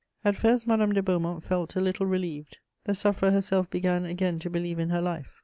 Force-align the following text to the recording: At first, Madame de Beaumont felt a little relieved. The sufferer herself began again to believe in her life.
At 0.25 0.35
first, 0.35 0.65
Madame 0.65 0.93
de 0.93 1.03
Beaumont 1.03 1.43
felt 1.43 1.75
a 1.75 1.79
little 1.79 2.07
relieved. 2.07 2.57
The 2.85 2.95
sufferer 2.95 3.29
herself 3.29 3.69
began 3.69 4.03
again 4.03 4.39
to 4.39 4.49
believe 4.49 4.79
in 4.79 4.89
her 4.89 4.99
life. 4.99 5.35